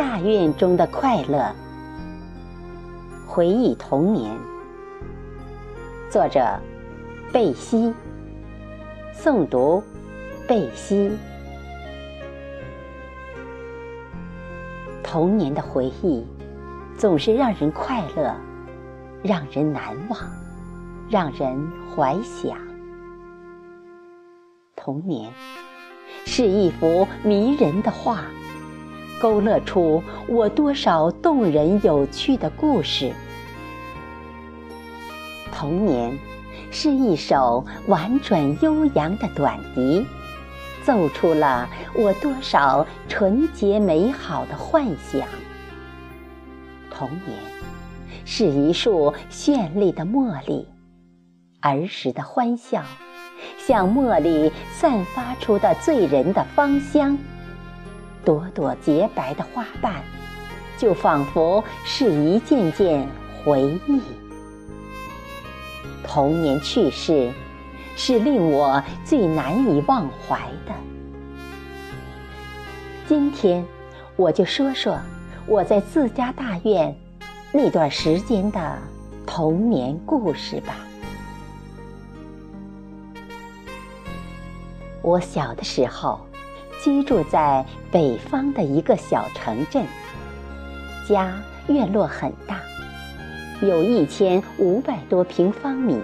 [0.00, 1.54] 大院中的快乐。
[3.26, 4.34] 回忆童年。
[6.10, 6.58] 作者：
[7.30, 7.92] 贝西。
[9.14, 9.84] 诵读：
[10.48, 11.12] 贝西。
[15.02, 16.26] 童年的回忆
[16.96, 18.34] 总是让人快乐，
[19.22, 20.18] 让人难忘，
[21.10, 22.56] 让人怀想。
[24.74, 25.30] 童年
[26.24, 28.24] 是一幅迷人的画，
[29.20, 33.12] 勾勒出我多少动人有趣的故事。
[35.52, 36.18] 童年
[36.70, 40.04] 是一首婉转悠扬的短笛。
[40.82, 45.28] 奏出了我多少纯洁美好的幻想。
[46.90, 47.38] 童年
[48.24, 50.66] 是一束绚丽的茉莉，
[51.60, 52.82] 儿时的欢笑，
[53.58, 57.18] 像茉莉散发出的醉人的芳香。
[58.24, 60.02] 朵朵洁白的花瓣，
[60.78, 63.08] 就仿佛是一件件
[63.44, 64.00] 回忆。
[66.06, 67.32] 童年趣事。
[67.96, 70.72] 是令我最难以忘怀的。
[73.06, 73.62] 今天，
[74.16, 74.98] 我就说说
[75.46, 76.96] 我在自家大院
[77.52, 78.78] 那段时间的
[79.26, 80.76] 童年故事吧。
[85.02, 86.20] 我小的时候，
[86.82, 89.84] 居住在北方的一个小城镇，
[91.06, 91.32] 家
[91.68, 92.60] 院落很大，
[93.60, 96.00] 有一千五百多平方米。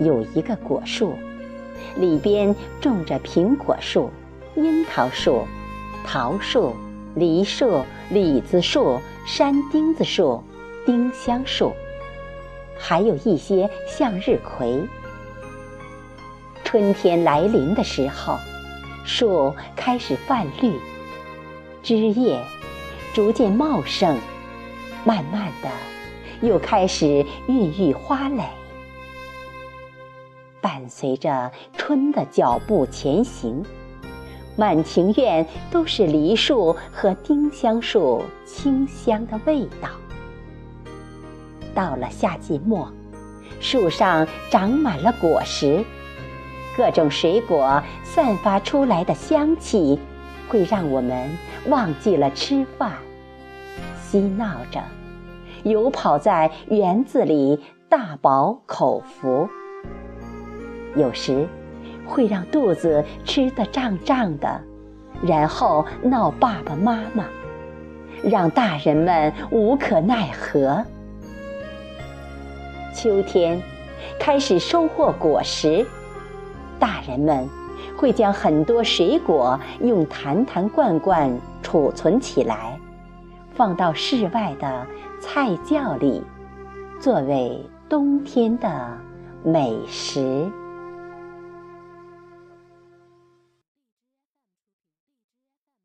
[0.00, 1.14] 有一个果树，
[1.96, 4.10] 里边种着苹果树、
[4.56, 5.46] 樱桃树、
[6.04, 6.74] 桃树、
[7.14, 10.42] 梨树、李子树、山丁子树、
[10.84, 11.72] 丁香树，
[12.76, 14.82] 还有一些向日葵。
[16.64, 18.38] 春天来临的时候，
[19.12, 20.72] 树开始泛绿，
[21.82, 22.40] 枝叶
[23.12, 24.16] 逐渐茂盛，
[25.04, 25.68] 慢慢的
[26.46, 28.44] 又开始孕育花蕾。
[30.60, 33.64] 伴随着春的脚步前行，
[34.56, 39.88] 满庭院都是梨树和丁香树清香的味道。
[41.74, 42.88] 到了夏季末，
[43.60, 45.84] 树上长满了果实，
[46.76, 49.98] 各种水果散发出来的香气，
[50.48, 51.30] 会让我们
[51.68, 52.92] 忘记了吃饭，
[54.00, 54.80] 嬉闹着，
[55.64, 59.48] 游跑在园子里，大饱口福。
[60.96, 61.46] 有时
[62.06, 64.60] 会让肚子吃得胀胀的，
[65.22, 67.26] 然后闹爸爸妈妈，
[68.24, 70.84] 让大人们无可奈何。
[72.92, 73.60] 秋天
[74.18, 75.86] 开始收获果实，
[76.80, 77.48] 大人们
[77.96, 81.30] 会将很多水果用坛坛罐罐
[81.62, 82.80] 储存起来，
[83.54, 84.86] 放到室外的
[85.20, 86.24] 菜窖里，
[86.98, 88.98] 作为冬天的
[89.44, 90.50] 美食。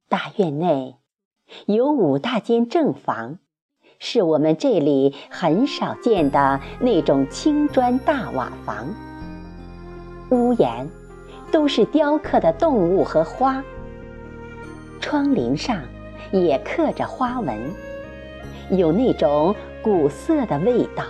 [0.07, 0.95] 大院内
[1.65, 3.39] 有五大间正房，
[3.99, 8.87] 是我们这里很少见的那种青砖大瓦房。
[10.29, 10.89] 屋檐
[11.51, 13.63] 都是雕刻的动物和花，
[14.99, 15.81] 窗棂上
[16.31, 17.57] 也刻着花纹，
[18.71, 21.03] 有那种古色的味道。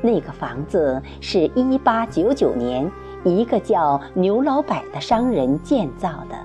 [0.00, 2.90] 那个房子是一八九九年
[3.24, 6.36] 一个叫牛老板的商人建造的。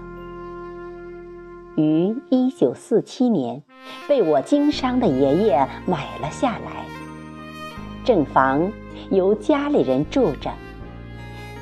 [1.76, 3.62] 于一九四七年，
[4.08, 6.86] 被我经商的爷爷买了下来。
[8.04, 8.72] 正房
[9.12, 10.52] 由家里人住着，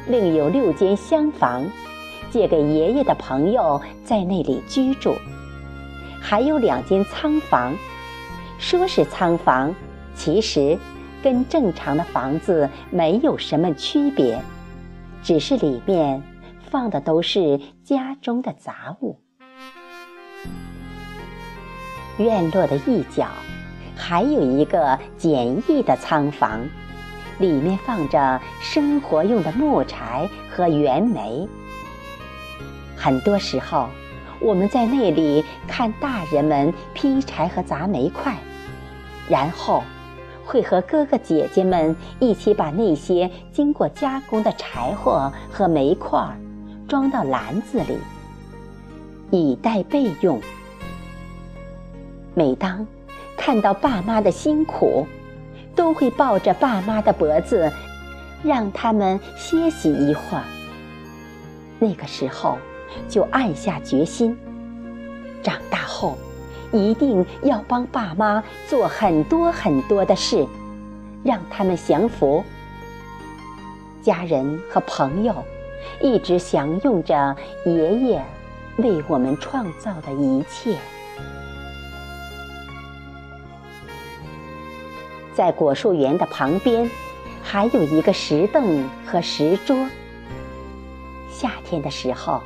[0.08, 1.66] 另有六间厢房，
[2.30, 5.16] 借给爷爷的朋友在那里居住。
[6.22, 7.76] 还有两间仓房，
[8.60, 9.74] 说是仓房，
[10.16, 10.78] 其实
[11.24, 14.40] 跟正常的房子没有什么区别，
[15.24, 16.22] 只是里面
[16.70, 19.20] 放的都是家中的杂物。
[22.18, 23.28] 院落的一角，
[23.96, 26.62] 还有一个简易的仓房，
[27.40, 31.48] 里面放着生活用的木柴和圆煤。
[32.96, 33.88] 很多时候，
[34.40, 38.36] 我们在那里看大人们劈柴和砸煤块，
[39.30, 39.84] 然后
[40.46, 46.20] 会和哥哥姐姐们一起把那些经过加工的柴火和煤块
[46.88, 47.98] 装到篮子里，
[49.32, 50.40] 以待备用。
[52.34, 52.86] 每当
[53.38, 55.08] 看到爸妈的辛苦，
[55.76, 57.72] 都会抱着爸妈的脖子，
[58.44, 60.44] 让他们歇息一会儿。
[61.78, 62.58] 那个时候，
[63.10, 64.38] 就暗下决心：
[65.44, 66.18] 长大后
[66.72, 70.48] 一定要帮爸妈做很多很多的事，
[71.24, 72.44] 让他们享福。
[74.02, 75.36] 家人和朋友
[76.00, 77.36] 一直享用着
[77.66, 78.24] 爷爷
[78.78, 80.78] 为我们创造的一切。
[85.36, 86.90] 在果树园的旁边，
[87.44, 89.76] 还有一个石凳和石桌。
[91.30, 92.42] 夏天的时候，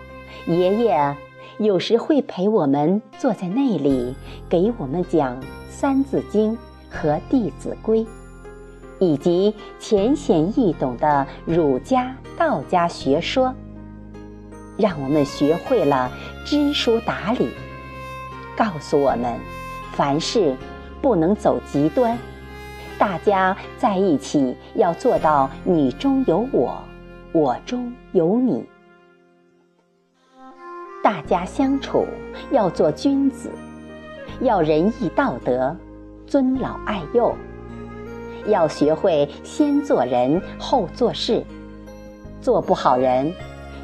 [0.48, 1.16] 爷爷
[1.60, 4.16] 有时会陪我们坐在那里，
[4.50, 5.40] 给我们讲
[5.70, 6.54] 《三字经》
[6.90, 8.00] 和《弟子规》。
[9.02, 13.54] 以及浅显易懂的儒家、道家学说，
[14.78, 16.12] 让我们学会了
[16.46, 17.48] 知书达理。
[18.58, 19.40] 告诉我们，
[19.94, 20.54] 凡事
[21.02, 22.18] 不能走极端，
[23.00, 26.78] 大家在一起要做到你中有我，
[27.32, 28.68] 我中有你。
[31.02, 32.06] 大家相处
[32.52, 33.50] 要做君子，
[34.42, 35.74] 要仁义道德，
[36.28, 37.34] 尊老爱幼。
[38.48, 41.42] 要学会先做人后做事，
[42.42, 43.34] 做不好人，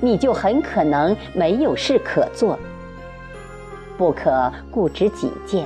[0.01, 2.59] 你就很可能没有事可做。
[3.97, 5.65] 不可固执己见，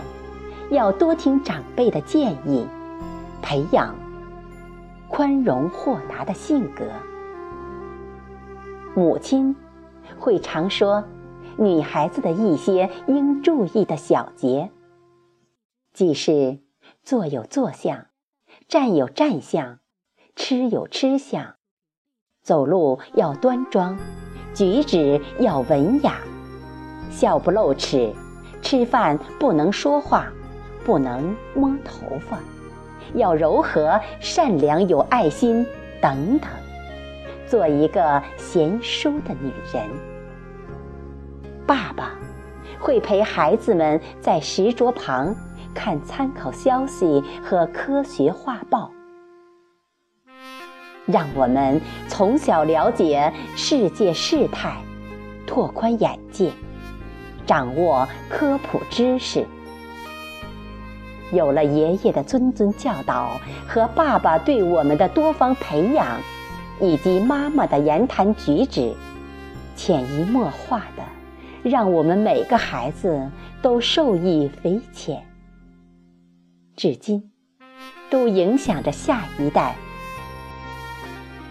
[0.69, 2.67] 要多听长辈的建议，
[3.41, 3.95] 培养
[5.07, 6.85] 宽容豁达的性格。
[8.95, 9.55] 母亲
[10.17, 11.03] 会常说
[11.57, 14.71] 女孩子的一些应注意的小节，
[15.93, 16.59] 即是
[17.03, 18.05] 坐有坐相。
[18.67, 19.79] 站有站相，
[20.35, 21.55] 吃有吃相，
[22.41, 23.97] 走路要端庄，
[24.55, 26.15] 举止要文雅，
[27.11, 28.13] 笑不露齿，
[28.61, 30.31] 吃饭不能说话，
[30.83, 32.39] 不能摸头发，
[33.13, 35.65] 要柔和、善良、有爱心
[36.01, 36.49] 等等，
[37.47, 39.83] 做一个贤淑的女人。
[41.65, 42.11] 爸爸
[42.79, 45.35] 会陪孩子们在石桌旁。
[45.71, 48.91] 看参考消息和科学画报，
[51.05, 54.75] 让我们从小了解世界事态，
[55.45, 56.51] 拓宽眼界，
[57.45, 59.45] 掌握科普知识。
[61.31, 66.19] 有了爷爷的谆谆教导和爸爸对我们的多方培养，
[66.79, 68.93] 以及妈妈的言谈举止，
[69.75, 73.29] 潜移默化的，让我们每个孩子
[73.61, 75.23] 都受益匪浅。
[76.75, 77.31] 至今，
[78.09, 79.75] 都影响着下一代，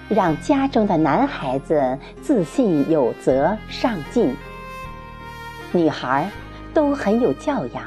[0.08, 4.34] 让家中的男孩子自信、有责、上进；
[5.70, 6.30] 女孩
[6.72, 7.84] 都很有教养，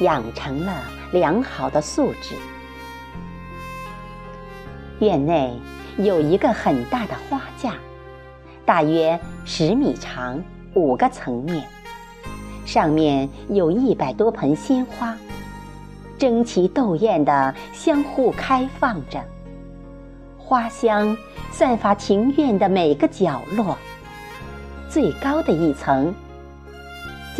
[0.00, 0.82] 养成了
[1.12, 2.34] 良好的素质。
[4.98, 5.58] 院内
[5.96, 7.74] 有一个很大的花架，
[8.66, 10.42] 大约十米长，
[10.74, 11.66] 五个层面，
[12.66, 15.16] 上面有一百多盆鲜花。
[16.18, 19.24] 争奇斗艳的相互开放着，
[20.36, 21.16] 花香
[21.50, 23.78] 散发庭院的每个角落。
[24.90, 26.14] 最高的一层，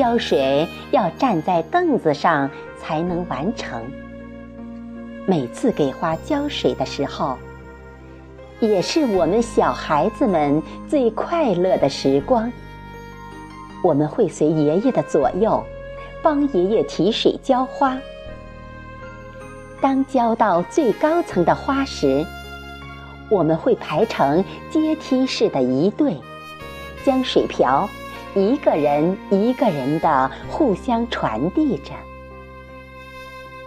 [0.01, 3.79] 浇水要站在凳子上才能完成。
[5.27, 7.37] 每次给花浇水的时候，
[8.61, 12.51] 也是我们小孩子们最快乐的时光。
[13.85, 15.63] 我们会随爷爷的左右，
[16.23, 17.99] 帮爷爷提水浇花。
[19.83, 22.25] 当浇到最高层的花时，
[23.29, 26.17] 我们会排成阶梯式的一队，
[27.05, 27.87] 将水瓢
[28.35, 31.93] 一个人一个人的互相传递着。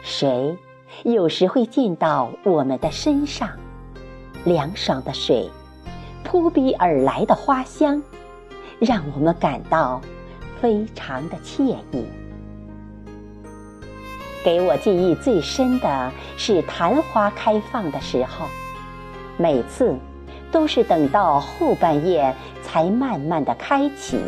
[0.01, 0.57] 水
[1.03, 3.49] 有时会溅到我们的身上，
[4.45, 5.49] 凉爽的水，
[6.23, 8.01] 扑鼻而来的花香，
[8.79, 9.99] 让我们感到
[10.61, 12.05] 非常的惬意。
[14.43, 18.45] 给我记忆最深的是昙花开放的时候，
[19.37, 19.95] 每次
[20.51, 24.19] 都是等到后半夜才慢慢的开启，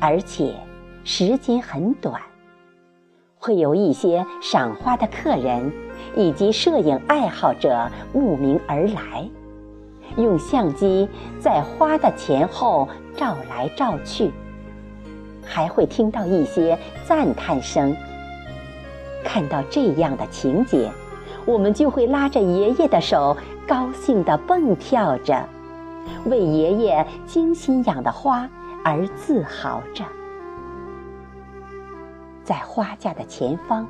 [0.00, 0.54] 而且
[1.04, 2.20] 时间很短。
[3.40, 5.72] 会有一些赏花的客人
[6.16, 9.28] 以及摄影爱好者慕名而来，
[10.16, 14.32] 用相机在花的前后照来照去，
[15.44, 16.76] 还会听到一些
[17.06, 17.96] 赞叹声。
[19.24, 20.90] 看到这样的情节，
[21.46, 23.36] 我们就会拉着爷爷的手，
[23.68, 25.48] 高兴地蹦跳着，
[26.24, 28.50] 为爷爷精心养的花
[28.84, 30.04] 而自豪着。
[32.42, 33.86] 在花架的前方，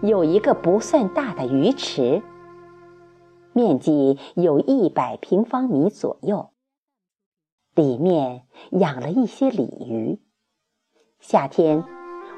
[0.00, 2.22] 有一个不算大的鱼池，
[3.52, 6.50] 面积有一百平方米左右，
[7.74, 10.20] 里面养了一些鲤鱼。
[11.20, 11.84] 夏天。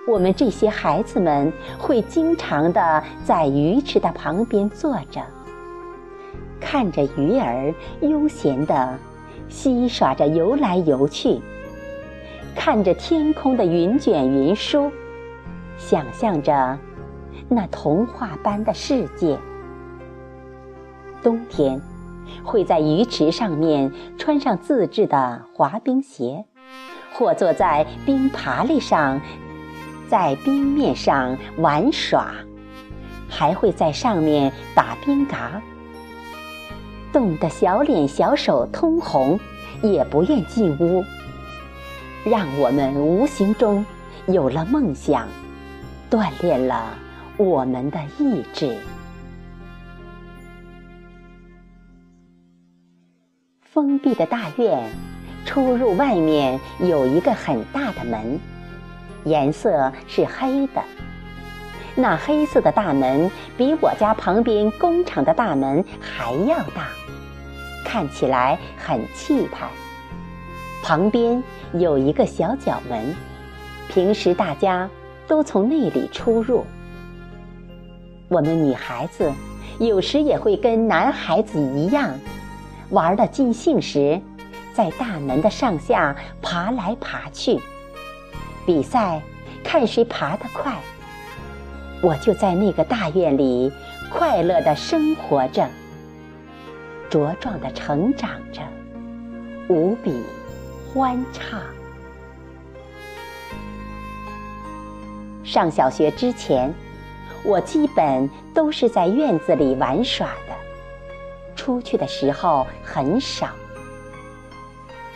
[0.06, 5.24] 我们这些孩子们会经常的在鱼池的旁边坐着，
[6.60, 8.98] 看着鱼儿悠闲的
[9.48, 11.40] 嬉耍着游来游去，
[12.54, 14.90] 看着天空的云卷云舒，
[15.76, 16.78] 想象着
[17.49, 19.38] 那童话般的世界。
[21.23, 21.80] 冬天，
[22.42, 26.44] 会在鱼池上面穿上自制的滑冰鞋，
[27.12, 29.20] 或坐在冰爬犁上。
[30.06, 32.34] 在冰面上玩耍，
[33.28, 35.61] 还会在上面打冰嘎，
[37.12, 39.40] 冻得小脸小手通红，
[39.82, 41.02] 也不愿进屋。
[42.25, 43.85] 让我们无形中
[44.26, 45.28] 有了梦想，
[46.11, 46.95] 锻炼了
[47.37, 48.75] 我们的意志。
[53.61, 54.90] 封闭的大院，
[55.45, 58.40] 出入外面有一个很大的门。
[59.25, 60.83] 颜色是黑的，
[61.95, 66.88] 那黑色的大门比我家旁边工厂的大门还要大，
[67.85, 69.69] 看起来很气派。
[70.85, 73.17] 旁边有一个小角门，
[73.88, 74.87] 平时大家
[75.26, 76.62] 都从那里出入。
[78.29, 79.33] 我们女孩子
[79.79, 82.12] 有时也会跟男孩子一样，
[82.91, 84.21] 玩的尽兴时，
[84.75, 87.59] 在大门的上下爬来爬去。
[88.67, 89.23] 比赛，
[89.64, 90.76] 看谁爬得快。
[92.03, 93.73] 我就在那个大院里
[94.12, 95.67] 快乐的生活着，
[97.11, 98.61] 茁壮的成长着，
[99.69, 100.23] 无比
[100.94, 101.60] 欢唱。
[105.42, 106.72] 上小学之前，
[107.42, 110.54] 我基本都是在院子里玩耍的，
[111.56, 113.48] 出去的时候很少。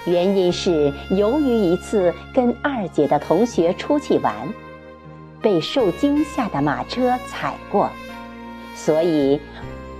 [0.05, 4.35] 原因是由于一次跟二姐的同学出去玩，
[5.41, 7.89] 被受惊吓的马车踩过，
[8.75, 9.41] 所以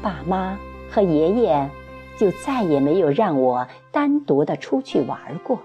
[0.03, 0.59] 爸妈
[0.91, 1.71] 和爷爷
[2.19, 5.59] 就再也没有让我单独的出去玩过。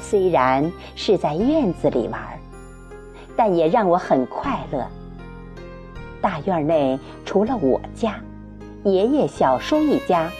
[0.00, 2.20] 虽然是在院子里玩，
[3.36, 4.86] 但也让我很快乐。
[6.20, 8.20] 大院内除了我家、
[8.84, 10.30] 爷爷、小叔一家。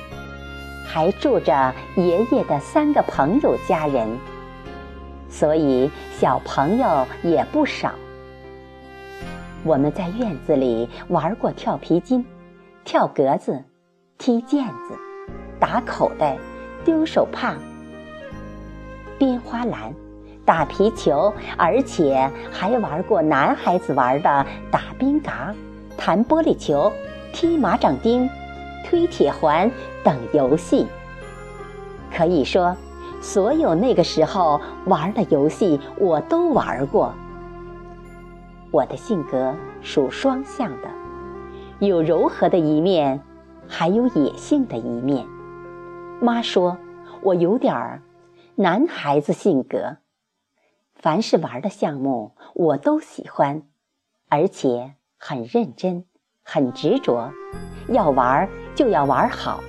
[0.89, 4.09] 还住着爷爷的三个朋友家人，
[5.29, 7.93] 所以小朋友也不少。
[9.65, 12.25] 我们在院子里玩过跳皮筋、
[12.85, 13.63] 跳格子、
[14.19, 14.99] 踢毽子、
[15.61, 16.39] 打口袋、
[16.85, 17.55] 丢手帕、
[19.19, 19.95] 编花篮、
[20.45, 25.55] 打皮球，而且还玩过男孩子玩的打冰嘎、
[25.97, 26.93] 弹玻璃球、
[27.33, 28.29] 踢马掌钉。
[28.89, 29.69] 推铁环
[30.05, 30.87] 等游戏，
[32.17, 32.77] 可以说，
[33.21, 37.13] 所有那个时候玩的游戏我都玩过。
[38.71, 40.89] 我的性格属双向的，
[41.81, 43.21] 有柔和的一面，
[43.69, 45.27] 还有野性的一面。
[46.21, 46.79] 妈说
[47.23, 48.03] 我有点儿
[48.55, 49.99] 男孩子性格，
[50.95, 53.63] 凡是玩的项目我都喜欢，
[54.29, 56.05] 而且很认真，
[56.43, 57.31] 很执着，
[57.89, 58.49] 要玩。
[58.77, 59.65] 就要玩好，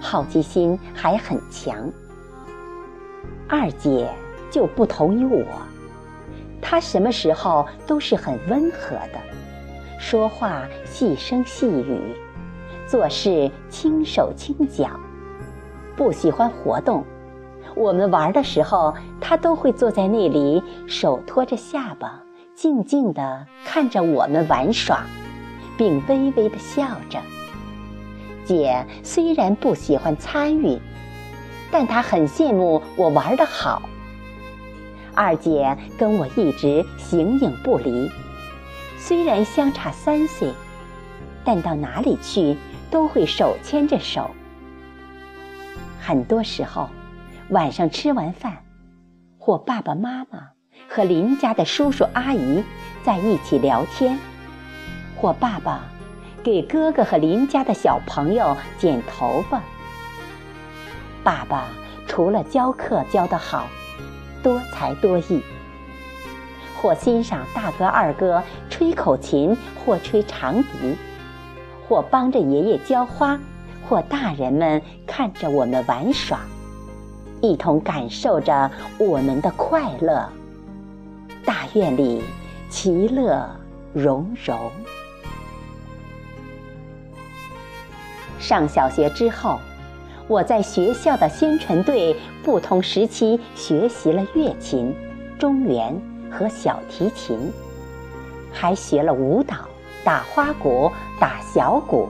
[0.00, 1.92] 好奇心还很强。
[3.46, 4.08] 二姐
[4.50, 5.44] 就不同于我，
[6.62, 9.20] 她什么时候都是很温和的，
[9.98, 12.16] 说话细声细语，
[12.90, 14.90] 做事轻手轻脚，
[15.94, 17.04] 不喜欢活动。
[17.76, 22.20] 我们玩的时候，她都会坐在那里，手托着下巴，
[22.52, 25.04] 静静地看着我们玩耍，
[25.78, 27.20] 并微微地笑着。
[28.44, 30.76] 姐虽然不喜欢参与，
[31.70, 33.82] 但她很羡慕我玩得好。
[35.14, 38.10] 二姐跟我一直形影不离，
[38.98, 40.52] 虽然相差三岁，
[41.44, 42.56] 但到哪里去
[42.90, 44.30] 都会手牵着手。
[46.00, 46.88] 很多时候，
[47.50, 48.64] 晚上吃完饭，
[49.38, 50.50] 或爸爸妈妈
[50.88, 52.64] 和邻家的叔叔阿姨
[53.04, 54.18] 在一起聊天，
[55.16, 55.82] 或爸爸。
[56.42, 59.60] 给哥哥和邻家的小朋友剪头发。
[61.22, 61.66] 爸爸
[62.06, 63.66] 除了教课教得好，
[64.42, 65.42] 多才多艺，
[66.80, 70.96] 或欣赏大哥二哥吹口琴或吹长笛，
[71.90, 73.36] 或帮着爷爷浇花，
[73.88, 76.38] 或大人们看着我们玩耍，
[77.40, 80.24] 一同感受着我们的快乐。
[81.44, 82.22] 大院里
[82.68, 83.44] 其乐
[83.92, 84.70] 融融。
[88.38, 89.58] 上小学之后，
[90.28, 94.94] 我在学校的宣传队不同时期学习了乐琴、
[95.40, 97.50] 中原、和小提琴，
[98.52, 99.56] 还学了舞蹈、
[100.04, 102.08] 打花鼓、打小鼓，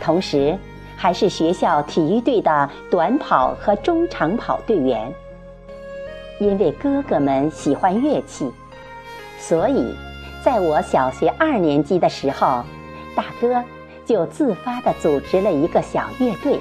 [0.00, 0.58] 同时
[0.96, 5.12] 还是学校体育队的短跑和中长跑队员。
[6.40, 8.50] 因为哥哥们喜欢乐器，
[9.38, 9.94] 所以
[10.42, 12.64] 在我小学二年级的时候，
[13.14, 13.62] 大哥
[14.04, 16.58] 就自发地组织了一个小乐队。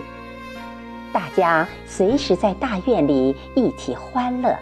[1.12, 4.56] 大家随时在大院里一起欢乐。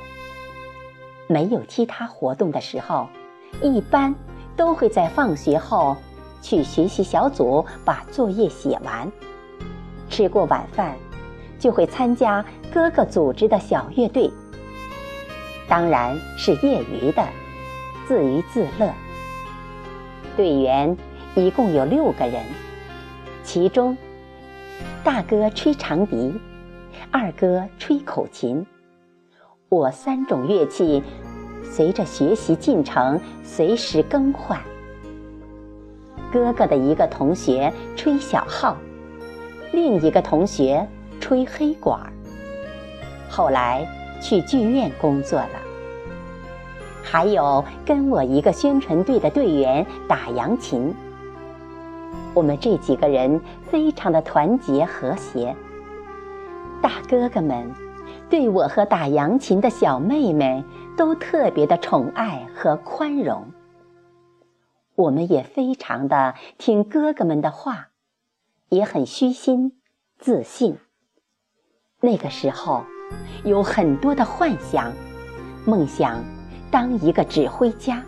[1.27, 3.07] 没有其他活动的时候，
[3.61, 4.15] 一般
[4.59, 5.95] 都会在放学后
[6.41, 9.09] 去学习小组把作业写完。
[10.09, 10.97] 吃过晚饭，
[11.57, 14.29] 就会参加哥哥组织的小乐队，
[15.69, 17.25] 当然是业余的，
[18.05, 18.93] 自娱自乐。
[20.35, 20.97] 队员
[21.35, 22.43] 一共有六个人，
[23.43, 23.97] 其中。
[25.05, 26.33] 大哥吹长笛，
[27.11, 28.65] 二哥吹口琴，
[29.69, 31.01] 我三种乐器
[31.69, 34.59] 随着学习进程随时更换。
[36.31, 38.75] 哥哥的一个同学吹小号，
[39.71, 40.85] 另一个同学
[41.19, 42.11] 吹黑管儿。
[43.29, 43.87] 后来
[44.21, 45.59] 去剧院工作了，
[47.03, 50.93] 还有跟我一个宣传队的队员打扬琴。
[52.33, 55.55] 我们这几个人非常的团结和谐。
[56.81, 57.69] 大哥哥们
[58.29, 60.63] 对我和打扬琴的小妹妹
[60.99, 63.53] 都特别的宠爱和宽容。
[64.95, 67.87] 我们也非常的听哥哥们的话，
[68.67, 69.79] 也很虚心
[70.17, 70.77] 自信。
[72.01, 72.83] 那个时候
[73.45, 74.91] 有很多的幻想，
[75.65, 76.21] 梦想
[76.69, 78.03] 当一个指挥家。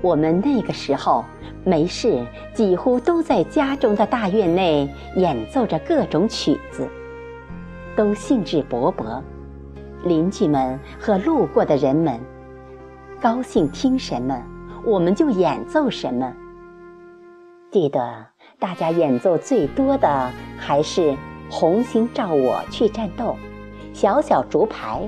[0.00, 1.22] 我们那个时候
[1.66, 6.88] 没事，几乎都在家中的大院内演奏着各种曲子，
[7.94, 9.22] 都兴致勃勃。
[10.04, 12.18] 邻居们和路过的人们
[13.20, 14.42] 高兴听什么，
[14.84, 16.32] 我们就演奏什么。
[17.70, 18.26] 记得
[18.58, 21.10] 大家演奏最多的还是
[21.50, 23.24] 《红星照我去战斗》
[23.92, 25.00] 《小小竹排》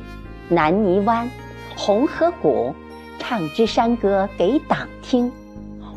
[0.55, 1.27] 《南泥湾》
[1.77, 2.75] 《红河谷》。
[3.23, 5.31] 唱支山歌给党听，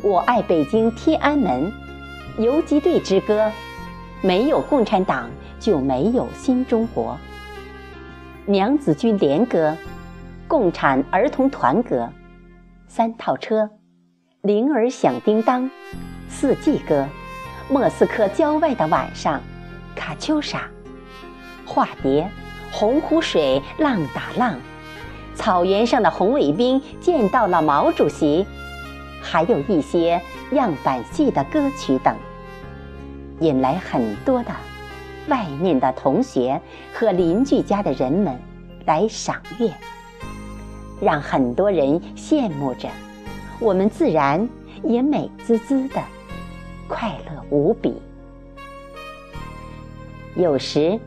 [0.02, 1.72] 我爱北京天安门，
[2.38, 3.50] 游击队之歌，
[4.20, 5.28] 没有共产党
[5.58, 7.16] 就没有新中国。
[8.46, 9.74] 娘子军联歌，
[10.46, 12.06] 共产儿童团歌，
[12.86, 13.70] 三套车，
[14.42, 15.70] 铃儿响叮当，
[16.28, 17.06] 四季歌，
[17.70, 19.40] 莫斯科郊外的晚上，
[19.96, 20.68] 卡秋莎，
[21.64, 22.28] 化蝶，
[22.70, 24.58] 洪湖水浪打浪。
[25.34, 28.44] 草原上的红卫兵见到了毛主席，
[29.22, 30.20] 还有一些
[30.52, 32.14] 样板戏的歌曲等，
[33.40, 34.50] 引来很多的
[35.28, 36.60] 外面的同学
[36.92, 38.38] 和邻居家的人们
[38.86, 39.72] 来赏月，
[41.00, 42.88] 让很多人羡慕着，
[43.60, 44.48] 我们自然
[44.82, 46.02] 也美滋滋的，
[46.88, 47.94] 快乐无比。
[50.36, 50.98] 有时。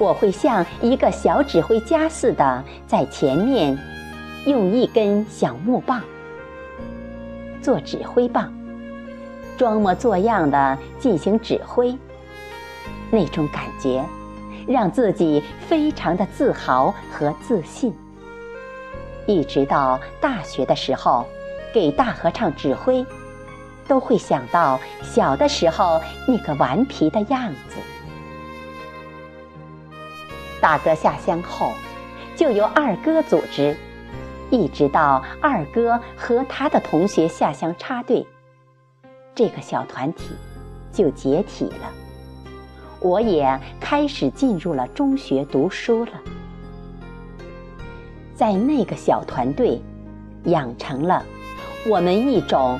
[0.00, 3.76] 我会像一个小指挥家似的，在前面
[4.46, 6.00] 用一根小木棒
[7.60, 8.54] 做指挥棒，
[9.56, 11.98] 装模作样的进行指挥。
[13.10, 14.04] 那种感觉
[14.66, 17.94] 让自己非常的自豪和自信。
[19.26, 21.26] 一直到大学的时候，
[21.72, 23.04] 给大合唱指挥，
[23.86, 27.76] 都会想到小的时候那个顽皮的样子。
[30.60, 31.72] 大哥下乡后，
[32.36, 33.76] 就由二哥组织，
[34.50, 38.26] 一直到二哥和他的同学下乡插队，
[39.34, 40.30] 这个小团体
[40.92, 42.07] 就解体了。
[43.00, 46.12] 我也开始进入了中学读书了，
[48.34, 49.80] 在那个小团队，
[50.44, 51.24] 养成了
[51.88, 52.78] 我们一种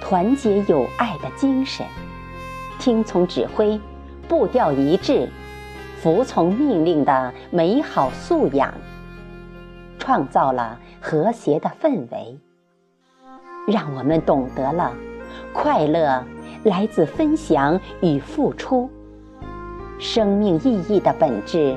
[0.00, 1.86] 团结友爱的精神，
[2.78, 3.80] 听从指挥，
[4.28, 5.28] 步调一致。
[5.98, 8.72] 服从命令的美好素养，
[9.98, 12.38] 创造了和谐的氛围，
[13.66, 14.92] 让我们懂得了
[15.52, 16.22] 快乐
[16.62, 18.88] 来自分享与付出。
[19.98, 21.76] 生命意义的本质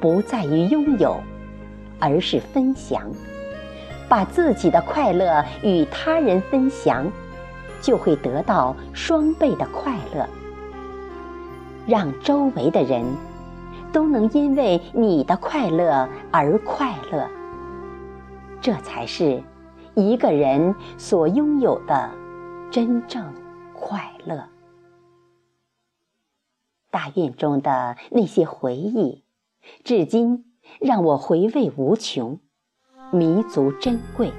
[0.00, 1.20] 不在于拥有，
[1.98, 3.02] 而是分享。
[4.08, 7.06] 把自己的快乐与他人分享，
[7.80, 10.28] 就会得到双倍的快乐，
[11.86, 13.04] 让周围的人。
[13.92, 17.28] 都能因为你的快乐而快乐，
[18.60, 19.42] 这才是
[19.96, 22.08] 一个人所拥有的
[22.70, 23.20] 真正
[23.74, 24.44] 快乐。
[26.90, 29.22] 大院中的那些回忆，
[29.84, 30.44] 至今
[30.80, 32.38] 让我回味无穷。
[33.12, 34.30] 弥足珍贵。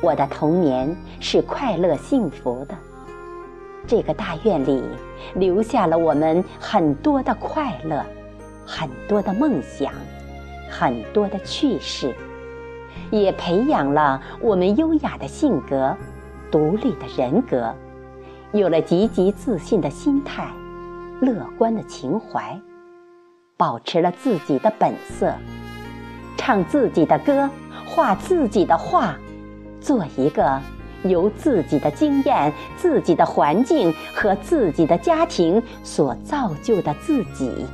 [0.00, 2.76] 我的童年是快乐幸福的，
[3.88, 4.82] 这个大院里
[5.34, 8.04] 留下了我们很多的快乐，
[8.64, 9.92] 很多的梦想，
[10.70, 12.14] 很多的趣事，
[13.10, 15.96] 也培养了我们优雅的性格、
[16.52, 17.74] 独立的人格，
[18.52, 20.48] 有了积极自信的心态、
[21.22, 22.60] 乐观的情怀，
[23.56, 25.32] 保持了自己的本色，
[26.36, 27.48] 唱自己的歌，
[27.86, 29.16] 画自己的画。
[29.80, 30.60] 做一个
[31.04, 37.66] 由自己的经验、自己的环境和自己的家庭所造就的自己，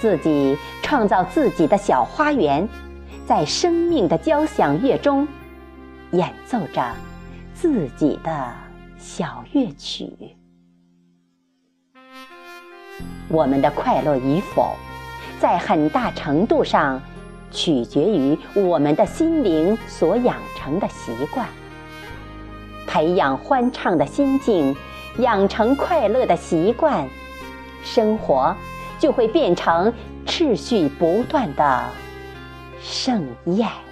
[0.00, 2.68] 自己创造自己的小花园，
[3.24, 5.28] 在生命的交响乐中
[6.10, 6.92] 演奏着
[7.54, 8.52] 自己的
[8.98, 10.37] 小乐曲。
[13.28, 14.76] 我们的快乐与否，
[15.40, 17.00] 在很大程度上。
[17.50, 21.48] 取决于我们的心灵所养成的习惯，
[22.86, 24.76] 培养欢畅的心境，
[25.20, 27.08] 养成快乐的习惯，
[27.82, 28.54] 生活
[28.98, 29.90] 就会变成
[30.26, 31.84] 持续不断的
[32.82, 33.87] 盛宴。